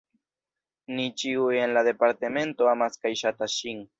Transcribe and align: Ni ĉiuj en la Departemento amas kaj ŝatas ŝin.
Ni 0.99 1.05
ĉiuj 1.23 1.59
en 1.65 1.75
la 1.79 1.85
Departemento 1.89 2.71
amas 2.75 3.01
kaj 3.05 3.15
ŝatas 3.23 3.61
ŝin. 3.63 3.89